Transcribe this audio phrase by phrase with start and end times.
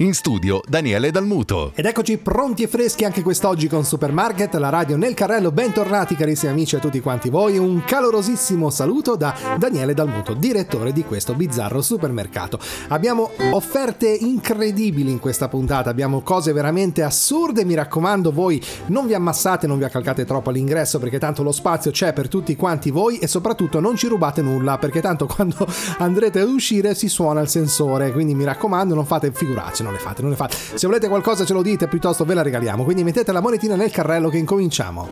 [0.00, 1.72] In studio Daniele Dalmuto.
[1.74, 5.52] Ed eccoci pronti e freschi anche quest'oggi con Supermarket, la radio nel carrello.
[5.52, 7.56] Bentornati carissimi amici a tutti quanti voi.
[7.56, 12.58] Un calorosissimo saluto da Daniele Dalmuto, direttore di questo bizzarro supermercato.
[12.88, 17.64] Abbiamo offerte incredibili in questa puntata, abbiamo cose veramente assurde.
[17.64, 21.90] Mi raccomando, voi non vi ammassate, non vi accalcate troppo all'ingresso perché tanto lo spazio
[21.90, 26.40] c'è per tutti quanti voi e soprattutto non ci rubate nulla perché tanto quando andrete
[26.40, 28.12] ad uscire si suona il sensore.
[28.12, 30.56] Quindi mi raccomando, non fate figuracce non le fate, non le fate.
[30.74, 32.84] Se volete qualcosa ce lo dite, piuttosto ve la regaliamo.
[32.84, 35.10] Quindi mettete la monetina nel carrello che incominciamo.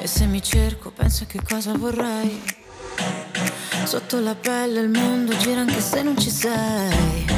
[0.00, 2.42] E se mi cerco, penso che cosa vorrei.
[3.84, 7.37] Sotto la pelle il mondo gira anche se non ci sei.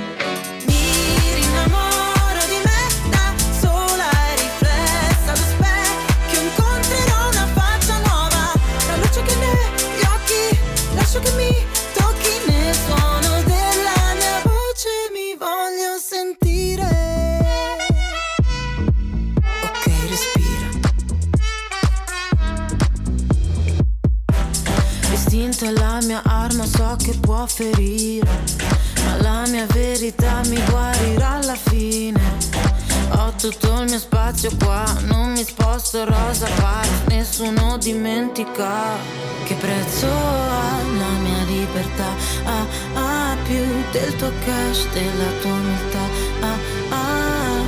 [38.41, 38.97] Dimentica
[39.43, 42.09] che prezzo ha la mia libertà.
[42.43, 42.65] Ah,
[42.95, 46.05] ah, più del tuo cash, della tua umiltà.
[46.41, 46.57] Ah,
[46.89, 47.63] ah,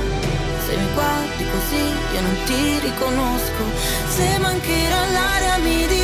[0.66, 3.64] se mi guardi così io non ti riconosco.
[4.08, 6.03] Se mancherà l'aria mi dirò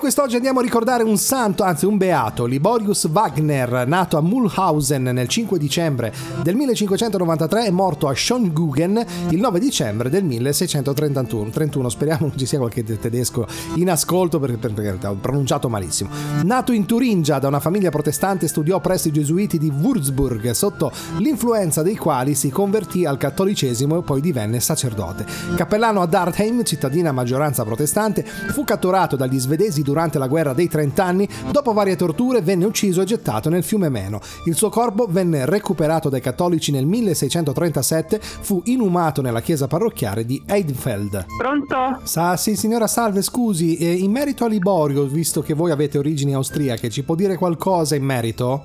[0.00, 5.28] Quest'oggi andiamo a ricordare un santo, anzi un beato, Liborius Wagner, nato a Mulhausen nel
[5.28, 6.10] 5 dicembre
[6.42, 11.50] del 1593 e morto a Schonguggen il 9 dicembre del 1631.
[11.50, 16.08] 31, speriamo non ci sia qualche tedesco in ascolto perché, perché ho pronunciato malissimo.
[16.44, 21.82] Nato in Turingia da una famiglia protestante, studiò presso i gesuiti di Würzburg, sotto l'influenza
[21.82, 25.26] dei quali si convertì al cattolicesimo e poi divenne sacerdote.
[25.54, 30.68] Cappellano ad Artheim, cittadina a maggioranza protestante, fu catturato dagli svedesi durante la guerra dei
[30.68, 34.20] trent'anni, dopo varie torture venne ucciso e gettato nel fiume Meno.
[34.44, 40.40] Il suo corpo venne recuperato dai cattolici nel 1637, fu inumato nella chiesa parrocchiale di
[40.46, 41.26] Eidfeld.
[41.36, 42.00] Pronto?
[42.04, 46.34] Sa, sì, signora Salve, scusi, eh, in merito a Liborio, visto che voi avete origini
[46.34, 48.64] austriache, ci può dire qualcosa in merito?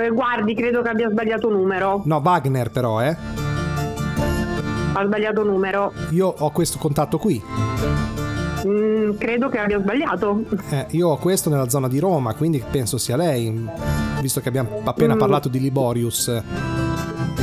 [0.00, 2.02] Eh, guardi, credo che abbia sbagliato numero.
[2.04, 3.16] No, Wagner però, eh?
[4.92, 5.92] Ha sbagliato numero.
[6.10, 8.17] Io ho questo contatto qui.
[8.66, 10.42] Mm, credo che abbia sbagliato.
[10.70, 13.66] Eh, io ho questo nella zona di Roma, quindi penso sia lei,
[14.20, 15.18] visto che abbiamo appena Mm.
[15.18, 16.42] parlato di Liborius.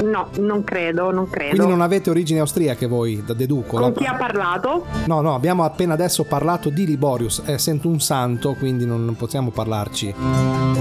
[0.03, 1.55] No, non credo, non credo.
[1.55, 3.77] Quindi non avete origini austriache voi, da deduco.
[3.77, 4.85] Con chi ha parlato?
[5.07, 7.41] No, no, abbiamo appena adesso parlato di Liborius.
[7.45, 10.13] Eh, sento un santo, quindi non non possiamo parlarci.
[10.19, 10.73] Mm.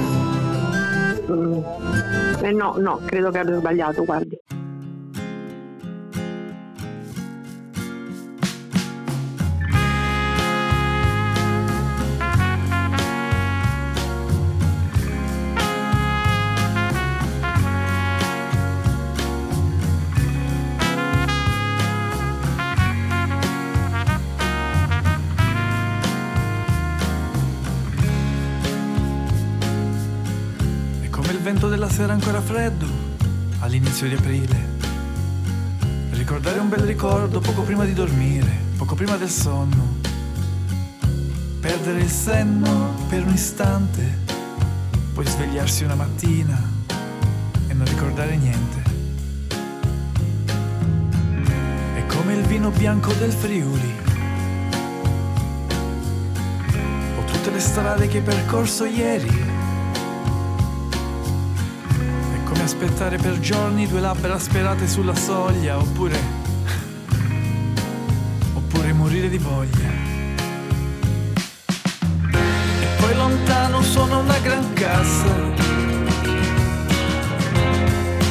[2.42, 4.36] Eh no, no, credo che abbia sbagliato, guardi.
[31.84, 32.86] Della sera ancora freddo,
[33.58, 34.72] all'inizio di aprile.
[36.12, 39.96] Ricordare un bel ricordo poco prima di dormire, poco prima del sonno.
[41.60, 44.18] Perdere il senno per un istante,
[45.12, 46.58] poi svegliarsi una mattina
[47.66, 48.82] e non ricordare niente.
[51.96, 53.94] È come il vino bianco del Friuli.
[57.18, 59.53] O tutte le strade che hai percorso ieri.
[62.64, 66.18] Aspettare per giorni due labbra sperate sulla soglia, oppure.
[68.54, 69.88] oppure morire di voglia.
[72.80, 75.52] E poi lontano suona una gran cassa.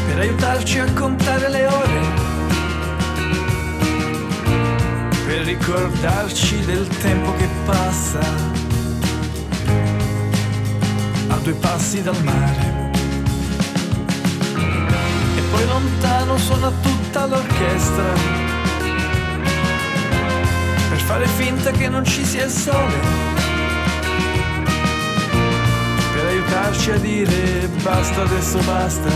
[0.08, 2.02] Per aiutarci a contare le ore.
[5.28, 8.20] Per ricordarci del tempo che passa.
[11.28, 12.73] A due passi dal mare.
[15.84, 18.14] Lontano suona tutta l'orchestra.
[20.90, 22.98] Per fare finta che non ci sia il sole.
[26.14, 29.10] Per aiutarci a dire basta adesso basta.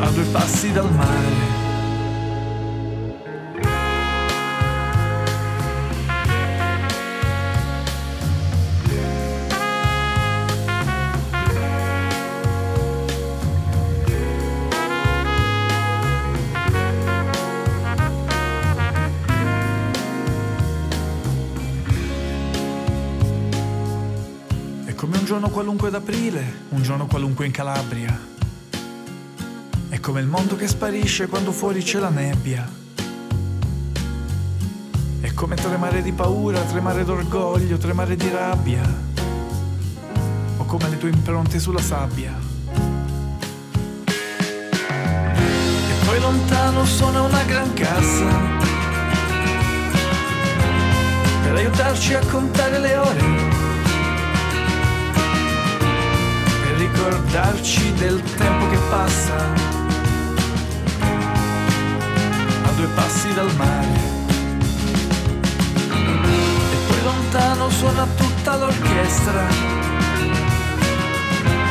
[0.00, 1.59] A due passi dal mare.
[25.40, 28.20] Giorno qualunque d'aprile, un giorno qualunque in Calabria.
[29.88, 32.68] È come il mondo che sparisce quando fuori c'è la nebbia.
[35.18, 38.82] È come tremare di paura, tremare d'orgoglio, tremare di rabbia.
[40.58, 42.38] O come le tue impronte sulla sabbia.
[45.88, 48.28] E poi lontano suona una gran cassa.
[51.44, 53.49] Per aiutarci a contare le ore.
[56.80, 59.36] Ricordarci del tempo che passa.
[62.62, 64.08] A due passi dal mare.
[66.72, 69.80] E poi lontano suona tutta l'orchestra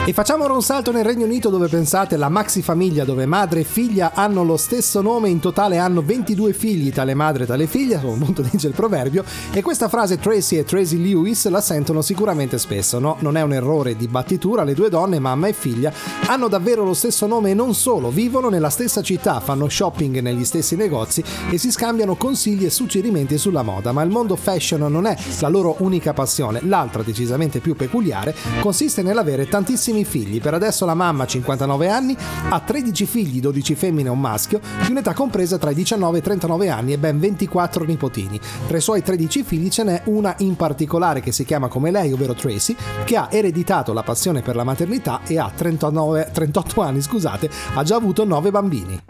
[0.06, 3.60] E facciamo ora un salto nel Regno Unito dove pensate la maxi famiglia dove madre
[3.60, 7.68] e figlia hanno lo stesso nome, in totale hanno 22 figli, tale madre e tale
[7.68, 12.58] figlia, appunto dice il proverbio, e questa frase Tracy e Tracy Lewis la sentono sicuramente
[12.58, 13.18] spesso, no?
[13.20, 15.94] Non è un errore di battitura, le due donne, mamma e figlia,
[16.26, 20.44] hanno davvero lo stesso nome e non solo, vivono nella stessa città, fanno shopping negli
[20.44, 25.06] stessi negozi e si scambiano consigli e suggerimenti sulla moda, ma il mondo fashion non
[25.06, 30.42] è la loro unica passione, l'altra decisamente più peculiare consiste nell'avere tantissimi figli.
[30.42, 32.16] Per adesso la mamma, 59 anni,
[32.50, 36.20] ha 13 figli, 12 femmine e un maschio, di un'età compresa tra i 19 e
[36.20, 38.40] i 39 anni e ben 24 nipotini.
[38.68, 42.12] Tra i suoi 13 figli ce n'è una in particolare che si chiama come lei,
[42.12, 47.02] ovvero Tracy, che ha ereditato la passione per la maternità e ha 39 38 anni,
[47.02, 49.02] scusate, ha già avuto 9 bambini.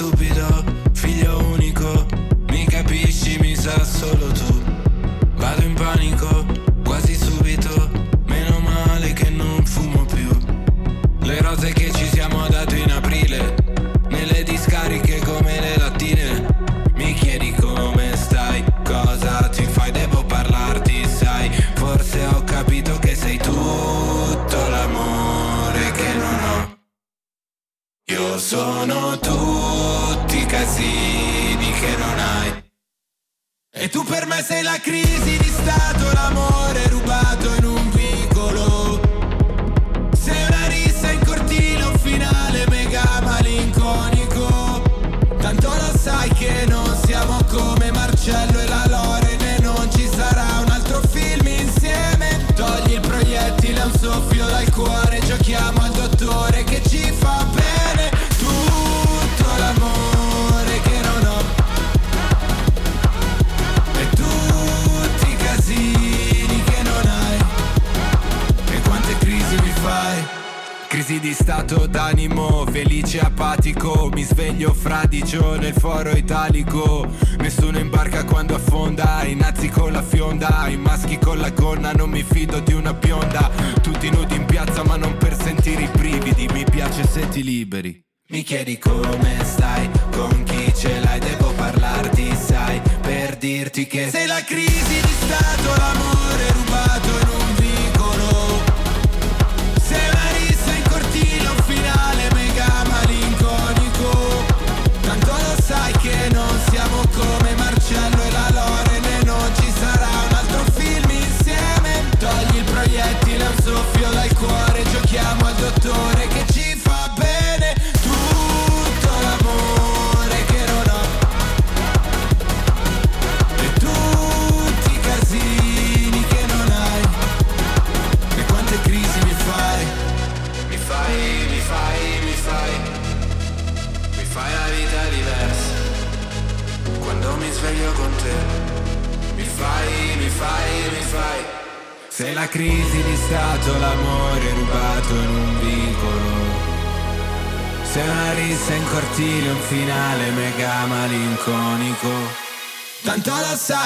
[0.00, 0.79] Stupido, uh.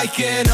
[0.05, 0.54] like an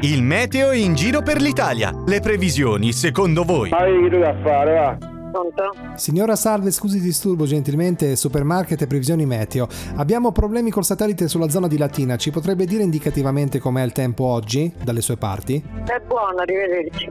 [0.00, 1.92] Il meteo in giro per l'Italia.
[2.06, 3.70] Le previsioni, secondo voi?
[3.70, 4.96] Che tu da fare, va?
[5.32, 5.74] Pronto?
[5.96, 9.66] Signora Salve, scusi disturbo gentilmente, supermarket e previsioni meteo.
[9.96, 14.22] Abbiamo problemi col satellite sulla zona di Latina, ci potrebbe dire indicativamente com'è il tempo
[14.22, 15.60] oggi, dalle sue parti?
[15.84, 17.10] È buono, arrivederci.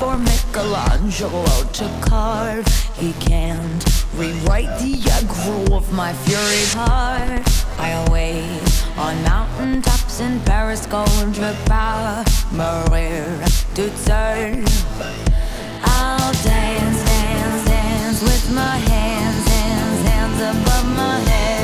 [0.00, 2.66] for Michelangelo to carve.
[2.96, 3.84] He can't
[4.16, 7.44] rewrite the aggro of my fury heart.
[7.78, 8.64] I wait
[8.96, 14.64] on mountain tops in Paris, Gondra, Power, Maria, to turn.
[15.84, 21.59] I'll dance, dance, dance with my hands, hands, hands above my head,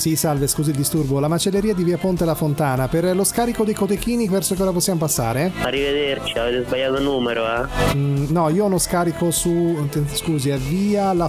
[0.00, 1.20] Sì, salve, scusi il disturbo.
[1.20, 2.88] La macelleria di via Ponte La Fontana.
[2.88, 5.52] Per lo scarico dei cotechini, verso che ora possiamo passare?
[5.60, 7.66] Arrivederci, avete sbagliato il numero, eh?
[7.94, 9.76] Mm, no, io ho uno scarico su.
[10.14, 11.28] Scusi, è via la.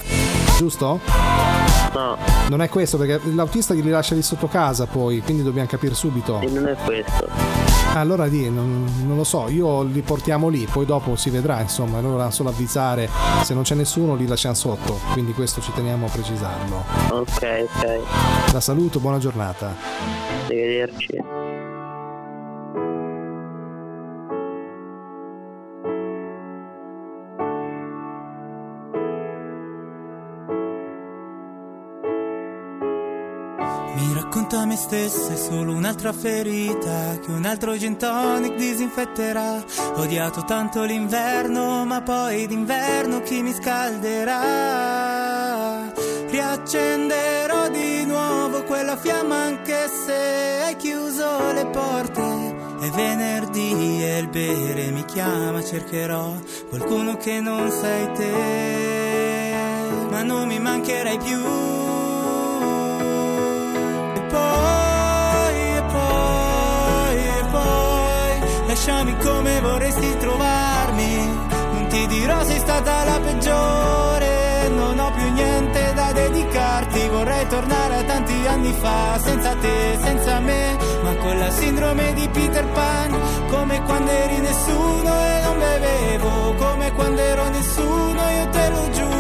[0.58, 1.02] giusto?
[1.94, 5.94] No, Non è questo, perché l'autista glieli lascia lì sotto casa poi, quindi dobbiamo capire
[5.94, 6.40] subito.
[6.40, 7.71] e non è questo.
[7.94, 12.00] Allora di, non, non lo so, io li portiamo lì, poi dopo si vedrà, insomma,
[12.00, 13.10] noi volevamo solo avvisare,
[13.44, 16.84] se non c'è nessuno li lasciamo sotto, quindi questo ci teniamo a precisarlo.
[17.10, 18.54] Ok, ok.
[18.54, 19.76] La saluto, buona giornata.
[20.46, 21.51] Arrivederci.
[34.72, 39.62] Me stessa è solo un'altra ferita che un altro gin tonic disinfetterà.
[39.96, 44.40] Ho odiato tanto l'inverno, ma poi d'inverno chi mi scalderà?
[46.30, 52.56] Riaccenderò di nuovo quella fiamma anche se hai chiuso le porte.
[52.80, 56.34] È venerdì e il bere mi chiama, cercherò
[56.70, 59.54] qualcuno che non sei te,
[60.10, 61.81] ma non mi mancherai più.
[64.32, 71.50] Poi, e poi, e poi, lasciami come vorresti trovarmi.
[71.74, 77.10] Non ti dirò sei stata la peggiore, non ho più niente da dedicarti.
[77.10, 82.30] Vorrei tornare a tanti anni fa, senza te, senza me, ma con la sindrome di
[82.30, 88.70] Peter Pan, come quando eri nessuno e non bevevo, come quando ero nessuno, io te
[88.70, 89.11] lo giuro.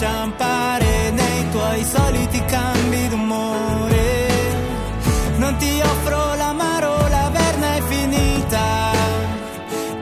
[0.00, 4.28] Inciampare nei tuoi soliti cambi d'umore.
[5.38, 8.92] Non ti offro l'amaro, la verna è finita,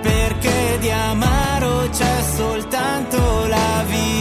[0.02, 4.15] perché di amaro c'è soltanto la vita.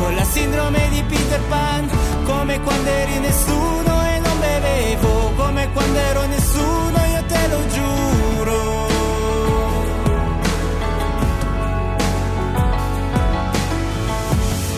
[0.00, 1.90] Con la sindrome di Peter Pan,
[2.24, 8.88] come quando eri nessuno e non bevevo, come quando ero nessuno, io te lo giuro.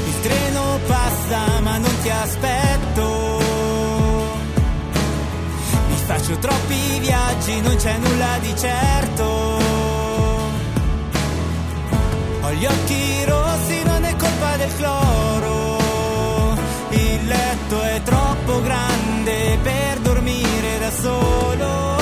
[0.09, 3.41] Il treno passa ma non ti aspetto.
[5.89, 9.61] Mi faccio troppi viaggi, non c'è nulla di certo.
[12.45, 13.52] Ho gli occhi rossi,
[14.62, 15.79] del cloro.
[16.90, 22.02] Il letto è troppo grande per dormire da solo.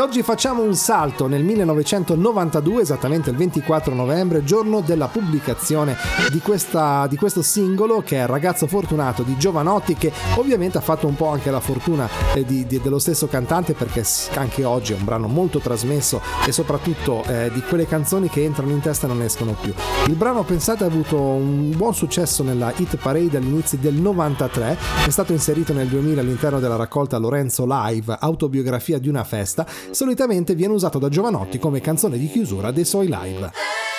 [0.00, 5.96] Oggi facciamo un salto nel 1992, esattamente il 24 novembre, giorno della pubblicazione
[6.30, 11.06] di, questa, di, questo singolo che è Ragazzo Fortunato di Giovanotti, che ovviamente ha fatto
[11.06, 14.96] un po' anche la fortuna eh, di, di, dello stesso cantante perché anche oggi è
[14.96, 19.08] un brano molto trasmesso e soprattutto eh, di quelle canzoni che entrano in testa e
[19.08, 19.74] non escono più.
[20.06, 25.10] Il brano, pensate, ha avuto un buon successo nella hit parade all'inizio del 93, è
[25.10, 30.74] stato inserito nel 2000 all'interno della raccolta Lorenzo Live, autobiografia di una festa, solitamente viene
[30.74, 33.89] usato da Giovanotti come canzone di chiusura dei suoi live.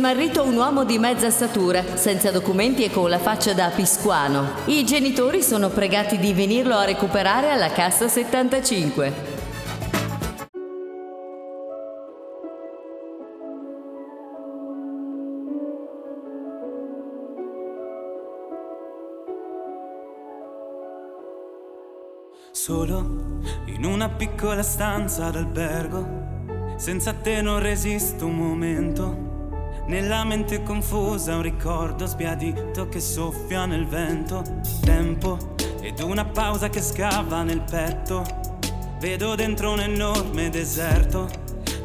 [0.00, 4.52] Smarrito un uomo di mezza statura, senza documenti e con la faccia da piscuano.
[4.64, 9.12] I genitori sono pregati di venirlo a recuperare alla cassa 75.
[22.52, 22.98] Solo
[23.66, 29.39] in una piccola stanza d'albergo, senza te non resisto un momento.
[29.90, 34.44] Nella mente confusa un ricordo sbiadito che soffia nel vento.
[34.84, 35.36] Tempo
[35.80, 38.24] ed una pausa che scava nel petto.
[39.00, 41.28] Vedo dentro un enorme deserto.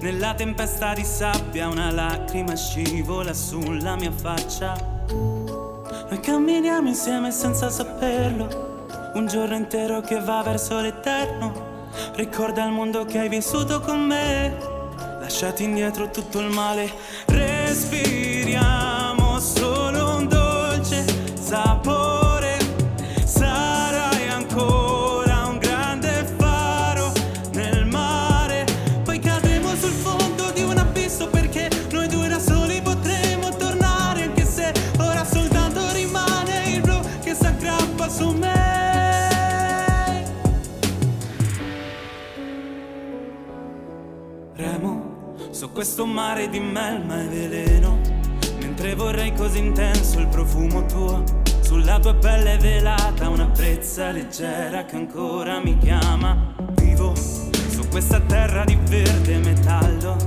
[0.01, 4.75] Nella tempesta di sabbia una lacrima scivola sulla mia faccia.
[5.09, 8.85] Noi camminiamo insieme senza saperlo.
[9.15, 11.87] Un giorno intero che va verso l'eterno.
[12.13, 14.74] Ricorda il mondo che hai vissuto con me.
[15.25, 16.87] Lasciati indietro tutto il male.
[17.25, 18.59] Respiriamo
[19.39, 22.59] solo un dolce sapore.
[23.23, 27.11] Sarai ancora un grande faro
[27.53, 28.65] nel mare.
[29.03, 34.21] Poi cadremo sul fondo di un abisso perché noi due da soli potremo tornare.
[34.25, 38.65] Anche se ora soltanto rimane il blu che s'aggrappa su me.
[45.55, 47.97] Su questo mare di melma e veleno.
[48.59, 51.23] Mentre vorrei così intenso il profumo tuo.
[51.61, 56.53] Sulla tua pelle velata una brezza leggera che ancora mi chiama.
[56.73, 60.17] Vivo su questa terra di verde metallo.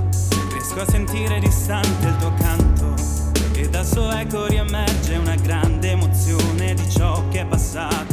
[0.51, 2.93] Riesco a sentire distante il tuo canto.
[3.53, 8.08] E dal suo eco riemerge una grande emozione di ciò che è passato.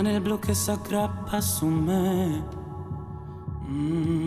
[0.00, 2.42] Rimane il blu che s'aggrappa su me.
[3.68, 4.19] Mm.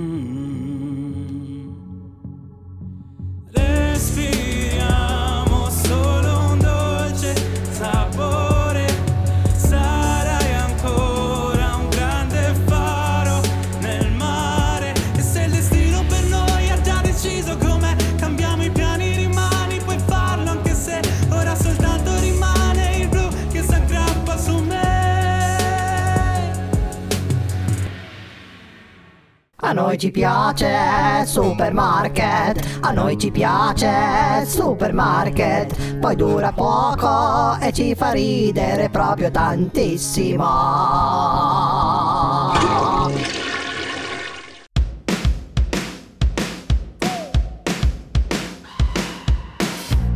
[29.74, 37.96] A noi ci piace supermarket, a noi ci piace supermarket, poi dura poco e ci
[37.96, 40.46] fa ridere proprio tantissimo.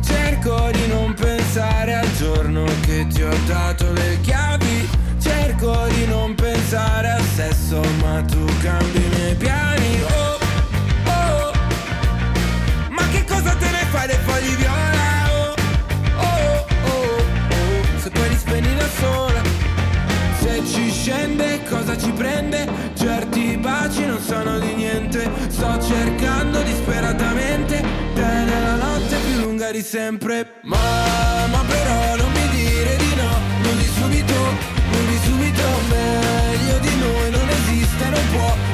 [0.00, 4.88] Cerco di non pensare al giorno che ti ho dato le chiavi.
[5.18, 10.02] Cerco di non pensare al sesso, ma tu cambi i miei piani.
[10.02, 10.38] Oh,
[11.10, 11.52] oh,
[12.90, 15.30] ma che cosa te ne fai dei fogli viola?
[15.30, 15.54] Oh,
[16.16, 19.42] oh, oh, oh, se poi li spegni da sola.
[20.40, 22.66] Se ci scende cosa ci prende?
[22.94, 27.80] Certi baci non sono di niente Sto cercando disperatamente
[28.14, 33.30] Te nella notte più lunga di sempre Ma, ma però non mi dire di no
[33.62, 38.67] Non di subito, non di subito Meglio di noi non esiste, non può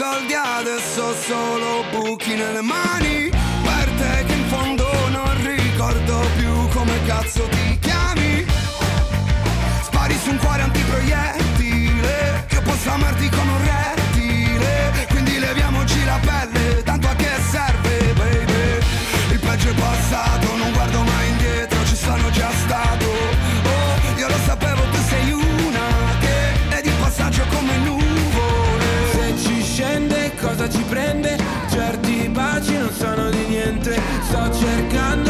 [0.00, 3.28] soldi, adesso solo buchi nelle mani.
[3.28, 8.46] Per te che in fondo non ricordo più come cazzo ti chiami.
[9.82, 13.69] Spari su un cuore antiproiettile Io posso amarti come un rettile
[34.30, 35.29] Sto cercando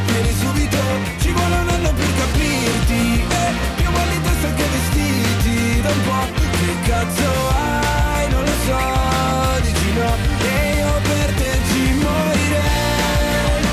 [0.21, 0.77] Vieni subito,
[1.17, 3.23] ci vuole un anno per capirti.
[3.27, 8.55] Eh, Più mal di testa che vestiti Da un po' che cazzo hai, non lo
[8.65, 8.79] so
[9.63, 10.13] Dici no
[10.45, 13.63] e io per te ci morirei.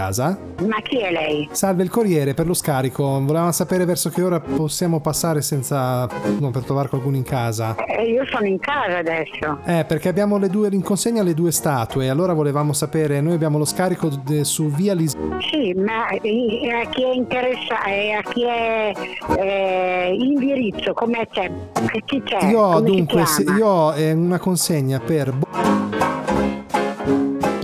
[0.00, 0.38] casa?
[0.66, 1.48] Ma chi è lei?
[1.52, 3.04] Salve il corriere per lo scarico.
[3.04, 7.74] Volevamo sapere verso che ora possiamo passare senza no, per trovare qualcuno in casa.
[7.86, 9.58] Eh, io sono in casa adesso.
[9.66, 12.08] Eh, perché abbiamo le due in consegna le due statue.
[12.08, 15.16] Allora volevamo sapere, noi abbiamo lo scarico de- su via Lis-
[15.50, 18.92] Sì, ma eh, a chi è interessato, eh, a chi è
[19.38, 21.50] eh, l'indirizzo, com'è c'è?
[22.06, 22.48] Chi c'è?
[22.50, 25.32] Io ho Come dunque se- io ho eh, una consegna per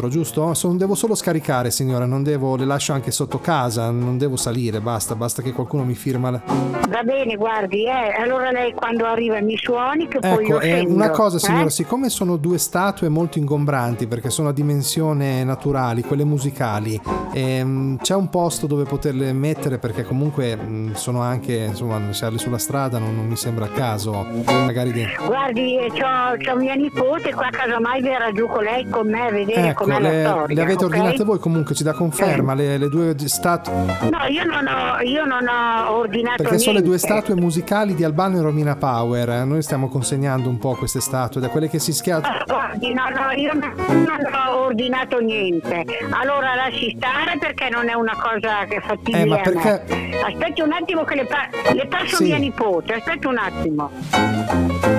[0.06, 0.54] Bo- giusto?
[0.54, 4.80] Sono- devo solo scaricare, signora, non devo, le lascio anche sotto casa, non devo salire,
[4.80, 6.30] basta, basta che qualcuno mi firma.
[6.30, 6.40] la-
[6.88, 10.68] Va bene, guardi, eh, allora lei quando arriva mi suoni che poi io Ecco, eh,
[10.68, 11.70] scendo, una cosa signora, eh?
[11.70, 16.98] siccome sono due statue molto ingombranti perché sono a dimensione naturali, quelle musicali,
[17.32, 22.58] ehm, c'è un posto dove poterle mettere perché comunque mh, sono anche, insomma, lasciarli sulla
[22.58, 24.24] strada non, non mi sembra il caso,
[24.64, 25.26] magari dentro.
[25.26, 29.30] Guardi, eh, c'ho, c'ho mia nipote qua, casomai verrà giù con lei con me a
[29.30, 30.54] vedere Ecco, com'è la le, storia.
[30.56, 33.72] le avete ordinate voi comunque, ci dà conferma, le, le due statue...
[33.74, 37.06] No, io non ho, io non ho ordinato Perché sono le due niente.
[37.08, 39.44] statue musicali di Albano e Romina Power.
[39.44, 42.44] Noi stiamo consegnando un po' queste statue, da quelle che si schiacciano.
[42.46, 43.72] Guardi, no, no, io non,
[44.04, 45.84] non ho ordinato niente.
[46.10, 49.82] Allora lasci stare perché non è una cosa che fattibile Eh, ma perché-.
[50.26, 52.24] Aspetti un attimo che le, pa- le passo Sì.
[52.24, 53.90] mia nipote, aspetta un attimo.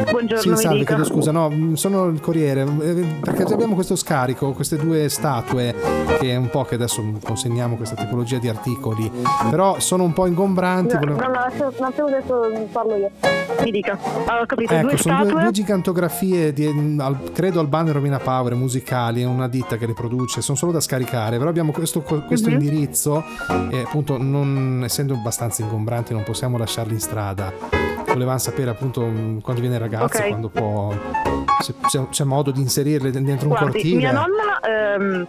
[0.10, 4.52] Buongiorno, Sì, salve, chiedo scusa, no, mh, sono il corriere, eh, perché abbiamo questo scarico,
[4.54, 5.76] queste due statue,
[6.20, 9.12] che è un po' che adesso consegniamo questa tipologia di articoli,
[9.50, 10.94] però sono un po' ingombranti.
[10.94, 13.10] No, volevo- no, no, un attimo adesso parlo io.
[13.64, 13.98] Mi dica.
[14.26, 15.32] Ah, ho capito, Ecco, due sono statue.
[15.34, 19.86] due, due gigantografie di, al- credo Albano e Romina Power, musicali, è una ditta che
[19.88, 22.54] le produce, sono solo da scaricare, però abbiamo questo, questo Mhm.
[22.56, 23.24] indirizzo
[23.72, 27.52] e appunto non essendo abbastanza ingombranti non possiamo lasciarli in strada.
[28.08, 29.02] Volevamo sapere appunto
[29.42, 30.28] quando viene il ragazzo, Ok.
[30.30, 30.94] quando può...
[31.62, 33.96] Se c'è, c'è modo di inserirle dentro un Guardi, cortile.
[33.98, 34.60] mia nonna.
[34.62, 35.28] ehm,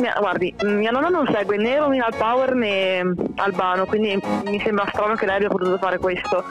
[0.00, 5.14] mia- guardi, mia nonna non segue né Rominal Power né Albano, quindi mi sembra strano
[5.14, 6.44] che lei abbia potuto fare questo.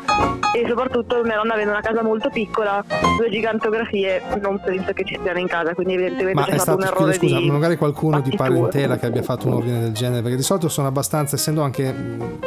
[0.53, 2.84] E soprattutto mia nonna avendo una casa molto piccola,
[3.18, 6.82] due gigantografie non penso che ci stiano in casa, quindi evidentemente Ma c'è è stato
[6.82, 7.49] stato, un errore scusa, di...
[7.51, 10.88] magari qualcuno di parentela che abbia fatto un ordine del genere, perché di solito sono
[10.88, 11.93] abbastanza, essendo anche,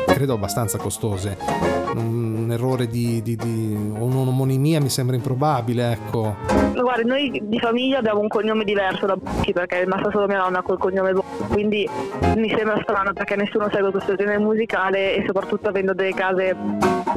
[0.07, 1.37] credo, abbastanza costose.
[1.95, 6.37] Un errore di, di, di un'omonimia mi sembra improbabile, ecco.
[6.75, 10.39] Guardi, noi di famiglia abbiamo un cognome diverso da Bocchi perché è rimasta solo mia
[10.39, 11.89] nonna col cognome Bocchi, quindi
[12.37, 16.57] mi sembra strano perché nessuno segue questo genere musicale e soprattutto avendo delle case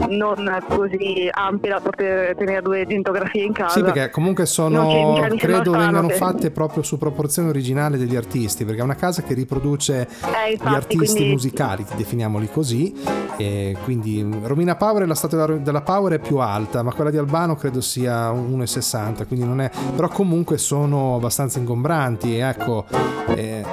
[0.09, 3.69] non così ampie da poter tenere due gentografie in casa.
[3.71, 8.15] Sì, perché comunque sono, ci- cioè, credo vengano che- fatte proprio su proporzione originale degli
[8.15, 12.95] artisti, perché è una casa che riproduce Eh, gli infatti, artisti quindi- musicali, definiamoli così,
[13.37, 17.09] e quindi mh, Romina Power, la statua della- della Power è più alta, ma quella
[17.09, 19.69] di Albano credo sia 1,60, quindi non è...
[19.95, 22.85] però comunque sono abbastanza ingombranti, ecco.
[23.35, 23.63] Eh,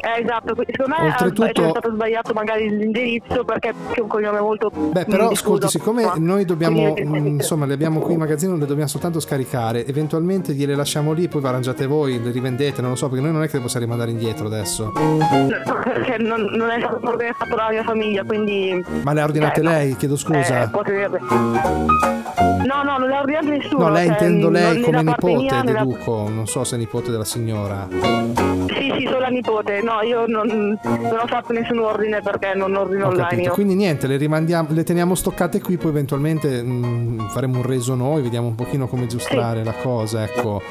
[0.00, 4.70] Eh, esatto, secondo me Oltretutto- è stato sbagliato magari l'indirizzo perché è un cognome molto
[4.74, 8.66] Beh, però mm, ascolti, siccome noi dobbiamo, mh, insomma, le abbiamo qui in magazzino, le
[8.66, 12.96] dobbiamo soltanto scaricare, eventualmente gliele lasciamo lì, poi vi arrangiate voi, le rivendete, non lo
[12.96, 14.92] so, perché noi non è che le possiamo rimandare indietro adesso.
[14.92, 19.62] perché non, non è stato organizzato dalla mia famiglia, quindi Ma le ha ordinate Eh,
[19.62, 19.70] no.
[19.70, 20.64] lei, chiedo scusa.
[20.64, 21.20] Eh, tenerle.
[22.66, 23.84] No, no, non le ha ordinate nessuno.
[23.84, 27.24] No, lei cioè, intendo lei come nipote, mia, deduco, non so se è nipote della
[27.24, 27.86] signora.
[28.86, 29.82] Sì, sì, solo la nipote.
[29.82, 33.42] No, io non, non ho fatto nessun ordine perché non ordino Ho online.
[33.42, 33.52] io.
[33.52, 38.22] Quindi niente, le rimandiamo, le teniamo stoccate qui, poi eventualmente mh, faremo un reso noi,
[38.22, 40.62] vediamo un pochino come aggiustare la cosa, ecco.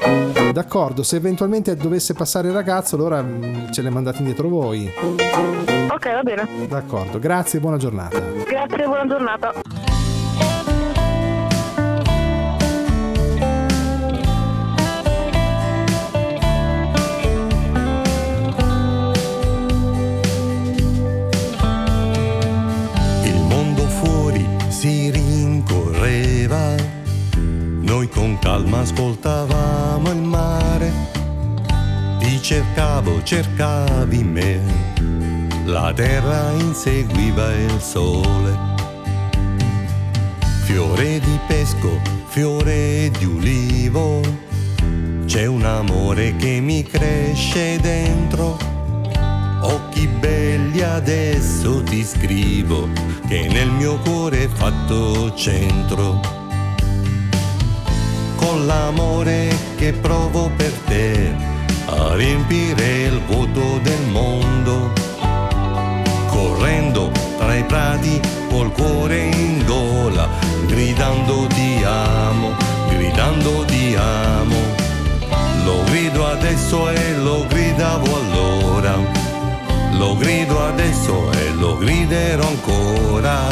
[0.52, 4.90] D'accordo, se eventualmente dovesse passare il ragazzo, allora mh, ce le mandate indietro voi.
[4.96, 6.46] Ok, va bene.
[6.68, 8.18] D'accordo, grazie e buona giornata.
[8.46, 9.52] Grazie, buona giornata.
[24.86, 26.76] si rincorreva,
[27.80, 30.92] noi con calma ascoltavamo il mare,
[32.20, 34.60] ti cercavo, cercavi me,
[35.64, 38.56] la terra inseguiva il sole.
[40.66, 44.20] Fiore di pesco, fiore di ulivo,
[45.24, 48.56] c'è un amore che mi cresce dentro,
[49.62, 50.45] occhi belli
[50.94, 52.88] adesso ti scrivo,
[53.28, 56.20] che nel mio cuore è fatto centro.
[58.36, 61.34] Con l'amore che provo per te,
[61.86, 64.92] a riempire il vuoto del mondo.
[66.28, 70.28] Correndo tra i prati col cuore in gola,
[70.66, 72.54] gridando ti amo,
[72.88, 74.84] gridando ti amo.
[75.64, 79.25] Lo grido adesso e lo gridavo allora.
[79.98, 83.48] Lo grido adesso e lo griderò ancora.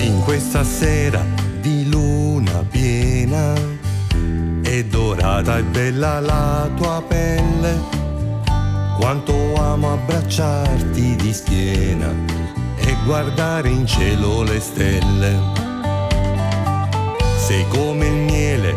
[0.00, 1.24] In questa sera
[1.60, 3.54] di luna piena
[4.62, 7.80] è dorata e bella la tua pelle.
[8.98, 12.12] Quanto amo abbracciarti di schiena
[12.76, 15.61] e guardare in cielo le stelle.
[17.52, 18.74] Sei come il miele,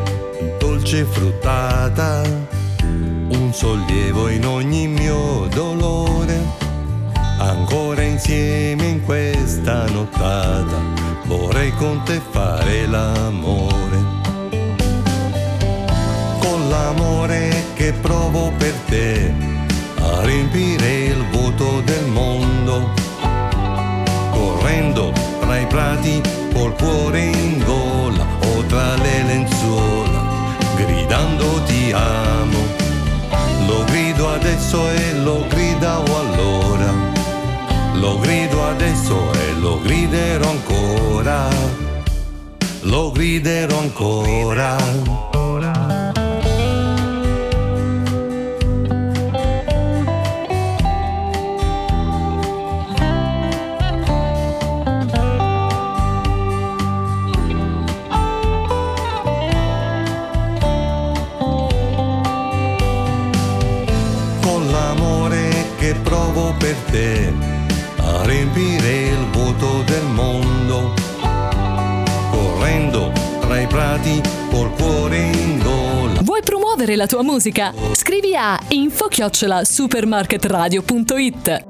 [0.59, 2.23] dolce fruttata,
[2.81, 6.37] un sollievo in ogni mio dolore.
[7.39, 10.81] Ancora insieme in questa nottata,
[11.23, 14.03] vorrei con te fare l'amore.
[16.39, 19.33] Con l'amore che provo per te,
[20.01, 22.91] a riempire il vuoto del mondo.
[24.31, 26.21] Correndo tra i prati
[26.53, 30.21] col cuore in gola o tra le lenzuola,
[30.75, 32.63] gridando ti amo.
[33.67, 36.93] Lo grido adesso e lo gridavo allora.
[37.93, 41.47] Lo grido adesso e lo griderò ancora.
[42.81, 45.24] Lo griderò ancora.
[66.95, 67.33] Te,
[67.97, 70.93] a riempire il vuoto del mondo.
[72.31, 76.21] Correndo tra i prati col cuore in gola.
[76.21, 77.73] Vuoi promuovere la tua musica?
[77.91, 81.63] Scrivi a info-supermarketradio.it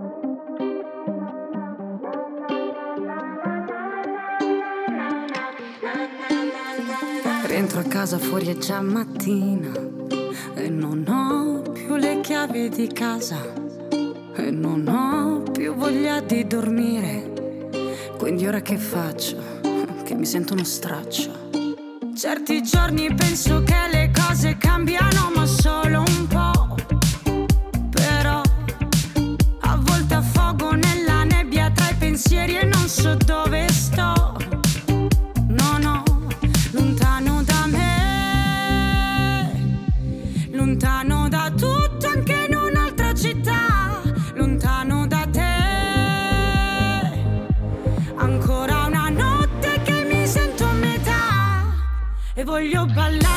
[7.47, 9.71] Rientro a casa fuori è già mattina
[10.55, 13.64] e non ho più le chiavi di casa
[14.36, 17.31] e non ho più voglia di dormire.
[18.17, 19.38] Quindi ora che faccio?
[20.03, 21.49] Che mi sento uno straccio.
[22.15, 26.24] Certi giorni penso che le cose cambiano ma solo un
[52.86, 53.34] e voglio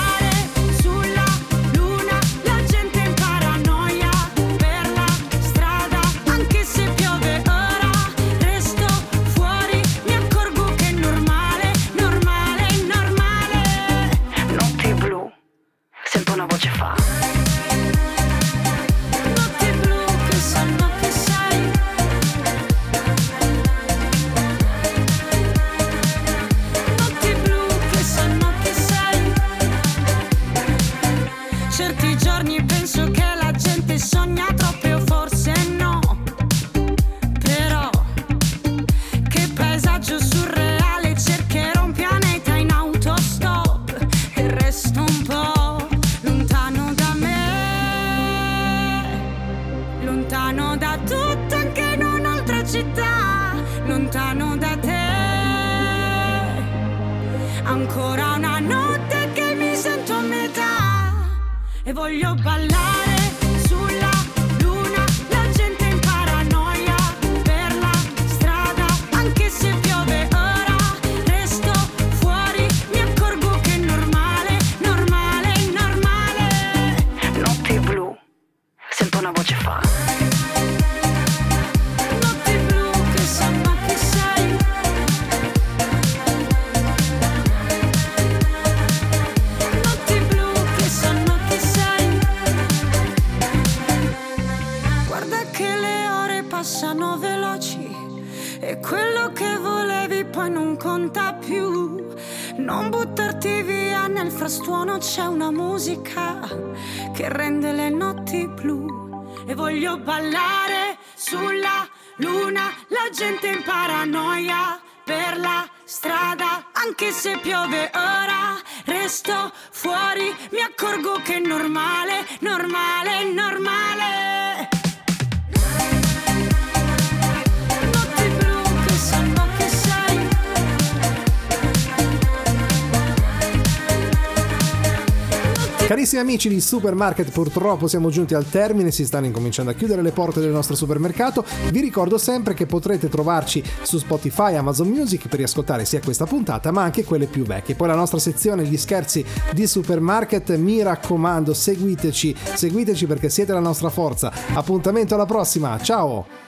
[136.08, 140.10] Carissimi amici di Supermarket, purtroppo siamo giunti al termine, si stanno incominciando a chiudere le
[140.10, 141.44] porte del nostro supermercato.
[141.70, 146.70] Vi ricordo sempre che potrete trovarci su Spotify, Amazon Music per riascoltare sia questa puntata
[146.70, 147.74] ma anche quelle più vecchie.
[147.74, 153.60] Poi la nostra sezione Gli scherzi di Supermarket, mi raccomando, seguiteci, seguiteci perché siete la
[153.60, 154.32] nostra forza.
[154.54, 156.47] Appuntamento alla prossima, ciao!